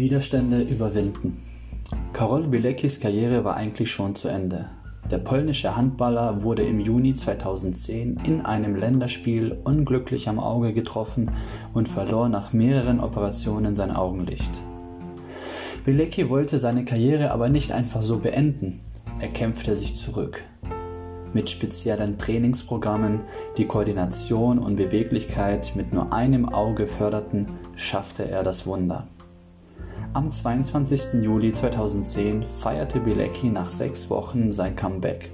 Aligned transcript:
Widerstände 0.00 0.62
überwinden. 0.62 1.36
Karol 2.14 2.48
Bileckis 2.48 3.00
Karriere 3.00 3.44
war 3.44 3.54
eigentlich 3.54 3.90
schon 3.90 4.16
zu 4.16 4.28
Ende. 4.28 4.70
Der 5.10 5.18
polnische 5.18 5.76
Handballer 5.76 6.42
wurde 6.42 6.62
im 6.62 6.80
Juni 6.80 7.12
2010 7.14 8.20
in 8.24 8.40
einem 8.40 8.76
Länderspiel 8.76 9.58
unglücklich 9.62 10.28
am 10.28 10.38
Auge 10.38 10.72
getroffen 10.72 11.30
und 11.74 11.88
verlor 11.88 12.28
nach 12.28 12.52
mehreren 12.54 12.98
Operationen 12.98 13.76
sein 13.76 13.90
Augenlicht. 13.94 14.50
Bilecki 15.84 16.30
wollte 16.30 16.58
seine 16.58 16.84
Karriere 16.84 17.30
aber 17.30 17.50
nicht 17.50 17.70
einfach 17.70 18.00
so 18.00 18.18
beenden. 18.18 18.78
Er 19.20 19.28
kämpfte 19.28 19.76
sich 19.76 19.96
zurück. 19.96 20.42
Mit 21.34 21.50
speziellen 21.50 22.16
Trainingsprogrammen, 22.16 23.20
die 23.58 23.66
Koordination 23.66 24.58
und 24.58 24.76
Beweglichkeit 24.76 25.72
mit 25.76 25.92
nur 25.92 26.12
einem 26.12 26.48
Auge 26.48 26.86
förderten, 26.86 27.48
schaffte 27.76 28.28
er 28.30 28.42
das 28.42 28.66
Wunder. 28.66 29.06
Am 30.12 30.32
22. 30.32 31.22
Juli 31.22 31.52
2010 31.52 32.44
feierte 32.48 32.98
Bilecki 32.98 33.46
nach 33.48 33.70
sechs 33.70 34.10
Wochen 34.10 34.50
sein 34.50 34.74
Comeback. 34.74 35.30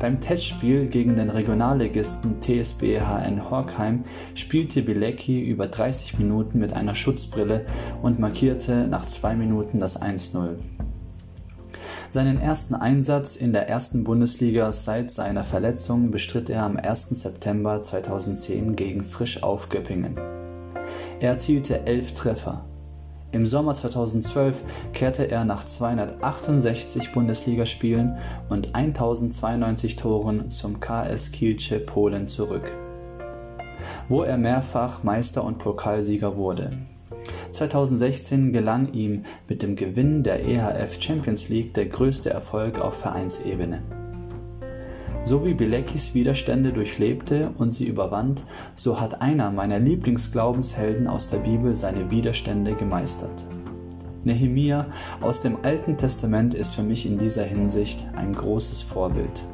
Beim 0.00 0.20
Testspiel 0.20 0.88
gegen 0.88 1.14
den 1.14 1.30
Regionalligisten 1.30 2.40
TSB 2.40 2.98
HN 2.98 3.48
Horkheim 3.48 4.02
spielte 4.34 4.82
Bilecki 4.82 5.40
über 5.40 5.68
30 5.68 6.18
Minuten 6.18 6.58
mit 6.58 6.72
einer 6.72 6.96
Schutzbrille 6.96 7.66
und 8.02 8.18
markierte 8.18 8.88
nach 8.88 9.06
zwei 9.06 9.36
Minuten 9.36 9.78
das 9.78 10.02
1-0. 10.02 10.56
Seinen 12.10 12.40
ersten 12.40 12.74
Einsatz 12.74 13.36
in 13.36 13.52
der 13.52 13.68
ersten 13.68 14.02
Bundesliga 14.02 14.72
seit 14.72 15.12
seiner 15.12 15.44
Verletzung 15.44 16.10
bestritt 16.10 16.50
er 16.50 16.64
am 16.64 16.76
1. 16.76 17.10
September 17.10 17.80
2010 17.80 18.74
gegen 18.74 19.04
Frisch 19.04 19.44
auf 19.44 19.68
Göppingen. 19.68 20.16
Er 21.20 21.30
erzielte 21.30 21.86
elf 21.86 22.14
Treffer, 22.14 22.64
im 23.30 23.46
Sommer 23.46 23.74
2012 23.74 24.62
kehrte 24.92 25.30
er 25.30 25.44
nach 25.44 25.64
268 25.64 27.12
Bundesligaspielen 27.12 28.16
und 28.48 28.74
1092 28.74 29.96
Toren 29.96 30.50
zum 30.50 30.80
KS 30.80 31.32
Kielce 31.32 31.78
Polen 31.80 32.28
zurück, 32.28 32.72
wo 34.08 34.22
er 34.22 34.38
mehrfach 34.38 35.02
Meister 35.02 35.44
und 35.44 35.58
Pokalsieger 35.58 36.36
wurde. 36.36 36.70
2016 37.52 38.52
gelang 38.52 38.92
ihm 38.92 39.24
mit 39.48 39.62
dem 39.62 39.76
Gewinn 39.76 40.22
der 40.22 40.44
EHF 40.46 41.02
Champions 41.02 41.48
League 41.48 41.74
der 41.74 41.86
größte 41.86 42.30
Erfolg 42.30 42.80
auf 42.80 42.94
Vereinsebene. 42.94 43.82
So 45.28 45.44
wie 45.44 45.52
Bileckis 45.52 46.14
Widerstände 46.14 46.72
durchlebte 46.72 47.50
und 47.58 47.74
sie 47.74 47.86
überwand, 47.86 48.44
so 48.76 48.98
hat 48.98 49.20
einer 49.20 49.50
meiner 49.50 49.78
Lieblingsglaubenshelden 49.78 51.06
aus 51.06 51.28
der 51.28 51.36
Bibel 51.36 51.74
seine 51.76 52.10
Widerstände 52.10 52.72
gemeistert. 52.72 53.44
Nehemia 54.24 54.86
aus 55.20 55.42
dem 55.42 55.58
Alten 55.64 55.98
Testament 55.98 56.54
ist 56.54 56.74
für 56.74 56.82
mich 56.82 57.04
in 57.04 57.18
dieser 57.18 57.44
Hinsicht 57.44 58.08
ein 58.16 58.32
großes 58.32 58.80
Vorbild. 58.80 59.44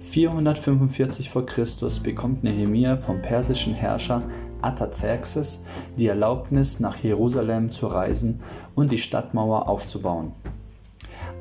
445 0.00 1.30
v. 1.30 1.40
Chr. 1.40 1.64
bekommt 2.02 2.44
Nehemia 2.44 2.98
vom 2.98 3.22
persischen 3.22 3.72
Herrscher 3.72 4.22
Artaxerxes 4.60 5.68
die 5.96 6.08
Erlaubnis, 6.08 6.80
nach 6.80 7.02
Jerusalem 7.02 7.70
zu 7.70 7.86
reisen 7.86 8.40
und 8.74 8.92
die 8.92 8.98
Stadtmauer 8.98 9.70
aufzubauen. 9.70 10.32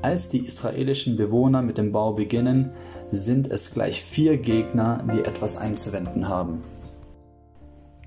Als 0.02 0.30
die 0.30 0.46
israelischen 0.46 1.18
Bewohner 1.18 1.62
mit 1.62 1.78
dem 1.78 1.92
Bau 1.92 2.14
beginnen, 2.14 2.72
sind 3.12 3.52
es 3.52 3.73
gleich 3.73 4.02
vier 4.02 4.38
Gegner, 4.38 5.04
die 5.14 5.20
etwas 5.20 5.58
einzuwenden 5.58 6.30
haben. 6.30 6.64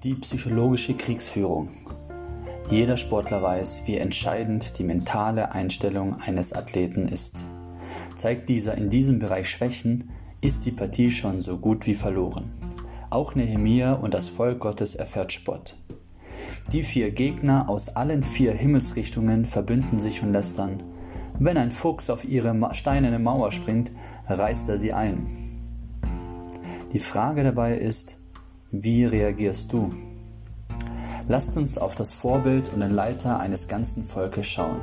Die 0.03 0.15
psychologische 0.15 0.95
Kriegsführung. 0.95 1.69
Jeder 2.71 2.97
Sportler 2.97 3.43
weiß, 3.43 3.83
wie 3.87 3.99
entscheidend 3.99 4.79
die 4.79 4.85
mentale 4.85 5.53
Einstellung 5.53 6.17
eines 6.21 6.55
Athleten 6.55 7.07
ist. 7.07 7.47
Zeigt 8.17 8.49
dieser 8.49 8.77
in 8.77 8.89
diesem 8.89 9.19
Bereich 9.19 9.51
Schwächen, 9.51 10.11
ist 10.41 10.65
die 10.65 10.73
Partie 10.73 11.11
schon 11.11 11.43
so 11.43 11.59
gut 11.59 11.87
wie 11.87 11.95
verloren. 11.95 12.51
Auch 13.11 13.35
Nehemia 13.35 13.93
und 13.93 14.15
das 14.15 14.29
Volk 14.29 14.61
Gottes 14.61 14.95
erfährt 14.95 15.33
Spott. 15.33 15.77
Die 16.73 16.83
vier 16.83 17.11
Gegner 17.11 17.69
aus 17.69 17.91
allen 17.91 18.23
vier 18.23 18.53
Himmelsrichtungen 18.53 19.45
verbünden 19.45 20.01
sich 20.01 20.23
und 20.23 20.33
lästern. 20.33 20.83
Wenn 21.39 21.57
ein 21.57 21.71
Fuchs 21.71 22.11
auf 22.11 22.25
ihre 22.25 22.75
steinerne 22.75 23.19
Mauer 23.19 23.53
springt, 23.53 23.91
reißt 24.29 24.69
er 24.69 24.79
sie 24.79 24.93
ein. 24.93 25.27
Die 26.93 26.99
Frage 26.99 27.43
dabei 27.43 27.77
ist, 27.77 28.17
wie 28.71 29.05
reagierst 29.05 29.73
du? 29.73 29.93
Lasst 31.27 31.57
uns 31.57 31.79
auf 31.79 31.95
das 31.95 32.13
Vorbild 32.13 32.73
und 32.73 32.81
den 32.81 32.93
Leiter 32.93 33.41
eines 33.41 33.69
ganzen 33.69 34.05
Volkes 34.05 34.47
schauen. 34.47 34.81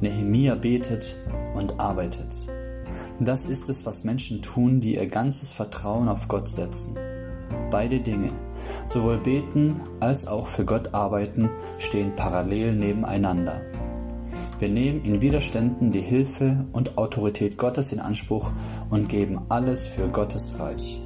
Nehemia 0.00 0.54
betet 0.54 1.16
und 1.54 1.80
arbeitet. 1.80 2.46
Das 3.20 3.46
ist 3.46 3.68
es, 3.68 3.84
was 3.84 4.04
Menschen 4.04 4.42
tun, 4.42 4.80
die 4.80 4.94
ihr 4.94 5.08
ganzes 5.08 5.50
Vertrauen 5.50 6.08
auf 6.08 6.28
Gott 6.28 6.48
setzen. 6.48 6.96
Beide 7.70 7.98
Dinge, 7.98 8.30
sowohl 8.86 9.18
beten 9.18 9.80
als 9.98 10.26
auch 10.26 10.46
für 10.46 10.64
Gott 10.64 10.94
arbeiten, 10.94 11.50
stehen 11.78 12.12
parallel 12.14 12.74
nebeneinander. 12.74 13.60
Wir 14.58 14.68
nehmen 14.68 15.04
in 15.04 15.20
Widerständen 15.20 15.92
die 15.92 16.00
Hilfe 16.00 16.66
und 16.72 16.98
Autorität 16.98 17.58
Gottes 17.58 17.92
in 17.92 18.00
Anspruch 18.00 18.50
und 18.90 19.08
geben 19.08 19.42
alles 19.48 19.86
für 19.86 20.08
Gottes 20.08 20.58
Reich. 20.58 21.00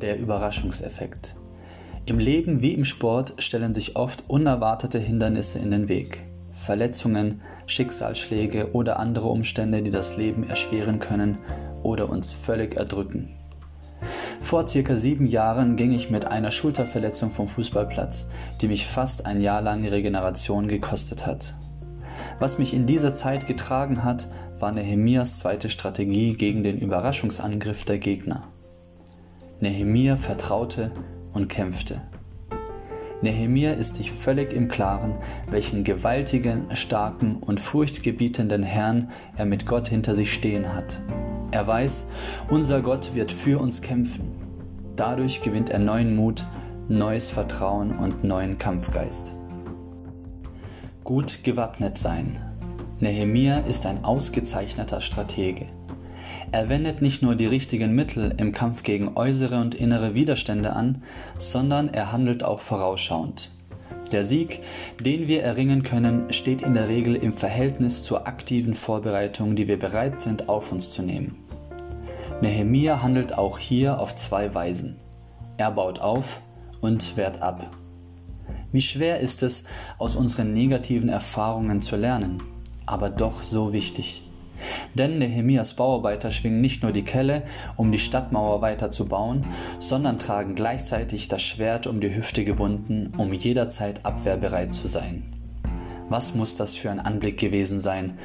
Der 0.00 0.16
Überraschungseffekt. 0.16 1.34
Im 2.04 2.20
Leben 2.20 2.62
wie 2.62 2.74
im 2.74 2.84
Sport 2.84 3.34
stellen 3.38 3.74
sich 3.74 3.96
oft 3.96 4.22
unerwartete 4.28 5.00
Hindernisse 5.00 5.58
in 5.58 5.72
den 5.72 5.88
Weg. 5.88 6.20
Verletzungen, 6.52 7.40
Schicksalsschläge 7.66 8.72
oder 8.72 9.00
andere 9.00 9.26
Umstände, 9.26 9.82
die 9.82 9.90
das 9.90 10.16
Leben 10.16 10.48
erschweren 10.48 11.00
können 11.00 11.38
oder 11.82 12.08
uns 12.08 12.32
völlig 12.32 12.76
erdrücken. 12.76 13.30
Vor 14.40 14.68
circa 14.68 14.94
sieben 14.94 15.26
Jahren 15.26 15.74
ging 15.74 15.90
ich 15.90 16.08
mit 16.08 16.26
einer 16.26 16.52
Schulterverletzung 16.52 17.32
vom 17.32 17.48
Fußballplatz, 17.48 18.30
die 18.60 18.68
mich 18.68 18.86
fast 18.86 19.26
ein 19.26 19.40
Jahr 19.40 19.60
lang 19.60 19.84
Regeneration 19.84 20.68
gekostet 20.68 21.26
hat. 21.26 21.56
Was 22.38 22.58
mich 22.58 22.74
in 22.74 22.86
dieser 22.86 23.14
Zeit 23.14 23.46
getragen 23.46 24.04
hat, 24.04 24.28
war 24.58 24.72
Nehemias 24.72 25.38
zweite 25.38 25.70
Strategie 25.70 26.34
gegen 26.34 26.62
den 26.62 26.78
Überraschungsangriff 26.78 27.84
der 27.84 27.98
Gegner. 27.98 28.44
Nehemia 29.60 30.16
vertraute 30.16 30.90
und 31.32 31.48
kämpfte. 31.48 32.02
Nehemia 33.22 33.72
ist 33.72 33.96
sich 33.96 34.12
völlig 34.12 34.52
im 34.52 34.68
Klaren, 34.68 35.14
welchen 35.50 35.82
gewaltigen, 35.84 36.66
starken 36.74 37.36
und 37.36 37.58
furchtgebietenden 37.58 38.62
Herrn 38.62 39.10
er 39.36 39.46
mit 39.46 39.66
Gott 39.66 39.88
hinter 39.88 40.14
sich 40.14 40.32
stehen 40.32 40.74
hat. 40.74 41.00
Er 41.52 41.66
weiß, 41.66 42.10
unser 42.50 42.82
Gott 42.82 43.14
wird 43.14 43.32
für 43.32 43.58
uns 43.58 43.80
kämpfen. 43.80 44.32
Dadurch 44.94 45.42
gewinnt 45.42 45.70
er 45.70 45.78
neuen 45.78 46.14
Mut, 46.14 46.44
neues 46.88 47.30
Vertrauen 47.30 47.96
und 47.98 48.24
neuen 48.24 48.58
Kampfgeist. 48.58 49.32
Gut 51.06 51.44
gewappnet 51.44 51.98
sein. 51.98 52.36
Nehemia 52.98 53.58
ist 53.58 53.86
ein 53.86 54.02
ausgezeichneter 54.04 55.00
Stratege. 55.00 55.66
Er 56.50 56.68
wendet 56.68 57.00
nicht 57.00 57.22
nur 57.22 57.36
die 57.36 57.46
richtigen 57.46 57.94
Mittel 57.94 58.34
im 58.38 58.50
Kampf 58.50 58.82
gegen 58.82 59.16
äußere 59.16 59.60
und 59.60 59.76
innere 59.76 60.14
Widerstände 60.14 60.72
an, 60.72 61.04
sondern 61.38 61.94
er 61.94 62.10
handelt 62.10 62.42
auch 62.42 62.58
vorausschauend. 62.58 63.52
Der 64.10 64.24
Sieg, 64.24 64.64
den 65.00 65.28
wir 65.28 65.44
erringen 65.44 65.84
können, 65.84 66.32
steht 66.32 66.62
in 66.62 66.74
der 66.74 66.88
Regel 66.88 67.14
im 67.14 67.32
Verhältnis 67.32 68.02
zur 68.02 68.26
aktiven 68.26 68.74
Vorbereitung, 68.74 69.54
die 69.54 69.68
wir 69.68 69.78
bereit 69.78 70.20
sind 70.20 70.48
auf 70.48 70.72
uns 70.72 70.90
zu 70.90 71.02
nehmen. 71.02 71.36
Nehemia 72.40 73.00
handelt 73.00 73.38
auch 73.38 73.60
hier 73.60 74.00
auf 74.00 74.16
zwei 74.16 74.52
Weisen. 74.52 74.96
Er 75.56 75.70
baut 75.70 76.00
auf 76.00 76.40
und 76.80 77.16
wehrt 77.16 77.42
ab. 77.42 77.70
Wie 78.72 78.80
schwer 78.80 79.20
ist 79.20 79.42
es, 79.42 79.64
aus 79.98 80.16
unseren 80.16 80.52
negativen 80.52 81.08
Erfahrungen 81.08 81.82
zu 81.82 81.96
lernen, 81.96 82.42
aber 82.84 83.10
doch 83.10 83.42
so 83.42 83.72
wichtig. 83.72 84.22
Denn 84.94 85.18
Nehemias 85.18 85.74
Bauarbeiter 85.74 86.30
schwingen 86.30 86.60
nicht 86.60 86.82
nur 86.82 86.92
die 86.92 87.04
Kelle, 87.04 87.42
um 87.76 87.92
die 87.92 87.98
Stadtmauer 87.98 88.62
weiter 88.62 88.90
zu 88.90 89.06
bauen, 89.06 89.44
sondern 89.78 90.18
tragen 90.18 90.54
gleichzeitig 90.54 91.28
das 91.28 91.42
Schwert 91.42 91.86
um 91.86 92.00
die 92.00 92.14
Hüfte 92.14 92.44
gebunden, 92.44 93.12
um 93.16 93.32
jederzeit 93.32 94.04
abwehrbereit 94.04 94.74
zu 94.74 94.88
sein. 94.88 95.32
Was 96.08 96.34
muss 96.34 96.56
das 96.56 96.74
für 96.74 96.90
ein 96.90 97.00
Anblick 97.00 97.38
gewesen 97.38 97.80
sein? 97.80 98.18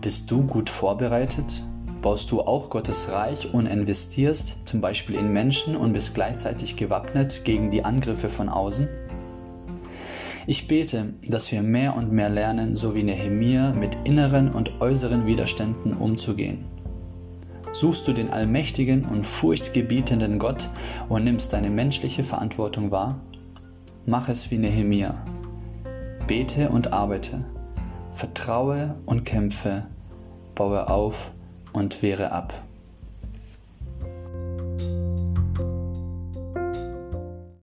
Bist 0.00 0.30
du 0.30 0.46
gut 0.46 0.70
vorbereitet? 0.70 1.62
Baust 2.00 2.30
du 2.32 2.40
auch 2.40 2.70
Gottes 2.70 3.10
Reich 3.10 3.54
und 3.54 3.66
investierst 3.66 4.68
zum 4.68 4.80
Beispiel 4.80 5.16
in 5.16 5.32
Menschen 5.32 5.76
und 5.76 5.92
bist 5.92 6.14
gleichzeitig 6.14 6.76
gewappnet 6.76 7.44
gegen 7.44 7.70
die 7.70 7.84
Angriffe 7.84 8.28
von 8.28 8.48
außen? 8.48 8.88
Ich 10.46 10.66
bete, 10.66 11.14
dass 11.26 11.52
wir 11.52 11.62
mehr 11.62 11.94
und 11.94 12.10
mehr 12.10 12.28
lernen, 12.28 12.76
so 12.76 12.94
wie 12.94 13.04
Nehemia, 13.04 13.72
mit 13.72 13.96
inneren 14.04 14.50
und 14.50 14.80
äußeren 14.80 15.26
Widerständen 15.26 15.94
umzugehen. 15.94 16.64
Suchst 17.72 18.06
du 18.06 18.12
den 18.12 18.30
allmächtigen 18.30 19.04
und 19.04 19.26
furchtgebietenden 19.26 20.38
Gott 20.38 20.68
und 21.08 21.24
nimmst 21.24 21.52
deine 21.52 21.70
menschliche 21.70 22.24
Verantwortung 22.24 22.90
wahr? 22.90 23.20
Mach 24.04 24.28
es 24.28 24.50
wie 24.50 24.58
Nehemia. 24.58 25.14
Bete 26.26 26.70
und 26.70 26.92
arbeite, 26.92 27.44
vertraue 28.12 28.96
und 29.06 29.24
kämpfe, 29.24 29.86
baue 30.54 30.88
auf 30.90 31.32
und 31.72 32.02
wehre 32.02 32.32
ab. 32.32 32.52